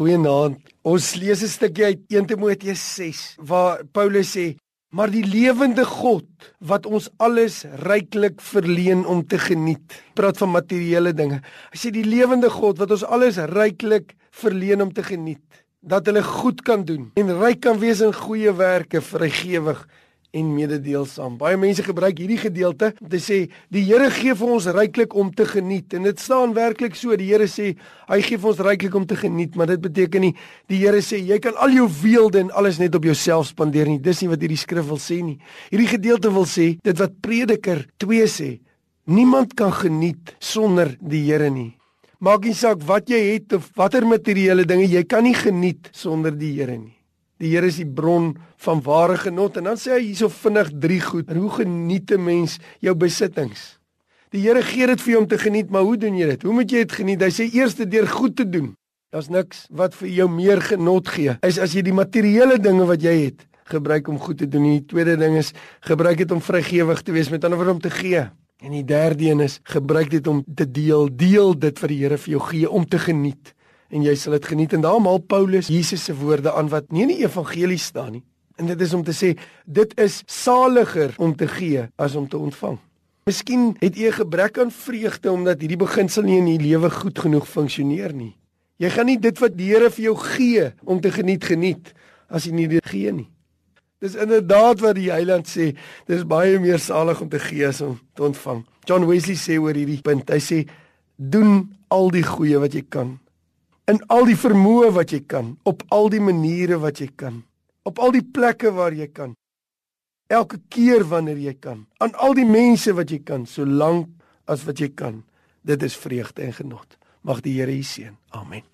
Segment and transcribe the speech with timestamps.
[0.00, 0.56] Goeienaand.
[0.80, 4.56] Ons lees 'n stukkie uit 1 Timoteus 6 waar Paulus sê:
[4.96, 6.24] "Maar die lewende God
[6.58, 11.42] wat ons alles ryklik verleen om te geniet." Praat van materiële dinge.
[11.72, 15.44] Hy sê die lewende God wat ons alles ryklik verleen om te geniet,
[15.82, 19.86] dat hulle goed kan doen en ryk kan wees in goeie werke, vrygewig
[20.36, 21.36] en mededeelsaam.
[21.40, 23.38] Baie mense gebruik hierdie gedeelte om te sê
[23.72, 27.16] die Here gee vir ons ryklik om te geniet en dit staan werklik so.
[27.18, 27.72] Die Here sê
[28.10, 30.34] hy gee vir ons ryklik om te geniet, maar dit beteken nie
[30.70, 33.98] die Here sê jy kan al jou weelde en alles net op jouself spandeer nie.
[33.98, 35.38] Dis nie wat hierdie skrif wil sê nie.
[35.72, 38.50] Hierdie gedeelte wil sê dit wat Prediker 2 sê,
[39.10, 41.72] niemand kan geniet sonder die Here nie.
[42.20, 46.34] Maak nie saak wat jy het of watter materiële dinge, jy kan nie geniet sonder
[46.36, 46.99] die Here nie.
[47.40, 51.00] Die Here is die bron van ware genot en dan sê hy hierso vinnig drie
[51.00, 51.30] goed.
[51.32, 53.78] En hoe geniet 'n mens jou besittings?
[54.30, 56.42] Die Here gee dit vir jou om te geniet, maar hoe doen jy dit?
[56.42, 57.22] Hoe moet jy dit geniet?
[57.22, 58.76] Hy sê eerste deur goed te doen.
[59.10, 61.38] Daar's niks wat vir jou meer genot gee.
[61.42, 64.62] Is as jy die materiële dinge wat jy het, gebruik om goed te doen.
[64.62, 67.90] Die tweede ding is gebruik dit om vrygewig te wees, met ander woorde om te
[67.90, 68.28] gee.
[68.60, 71.08] En die derde een is gebruik dit om te deel.
[71.16, 73.54] Deel dit wat die Here vir jou gee om te geniet
[73.90, 77.04] en jy sal dit geniet en daarom haal Paulus Jesus se woorde aan wat nie
[77.06, 78.24] in die evangelie staan nie.
[78.60, 79.32] En dit is om te sê
[79.66, 82.78] dit is saliger om te gee as om te ontvang.
[83.28, 87.18] Miskien het jy 'n gebrek aan vreugde omdat hierdie beginsel nie in jou lewe goed
[87.18, 88.36] genoeg funksioneer nie.
[88.78, 91.92] Jy gaan nie dit wat die Here vir jou gee om te geniet geniet
[92.28, 93.28] as jy nie dit gee nie.
[94.00, 97.98] Dis inderdaad wat die Heiland sê, dis baie meer salig om te gee as om
[98.14, 98.64] te ontvang.
[98.84, 100.68] John Wesley sê oor hierdie punt, hy sê
[101.16, 103.18] doen al die goeie wat jy kan
[103.90, 107.42] in al die vermoë wat jy kan, op al die maniere wat jy kan,
[107.88, 109.34] op al die plekke waar jy kan.
[110.30, 114.12] Elke keer wanneer jy kan, aan al die mense wat jy kan, solank
[114.46, 115.24] as wat jy kan.
[115.66, 116.96] Dit is vreugde en genot.
[117.26, 118.14] Mag die Here u seën.
[118.30, 118.64] Amen.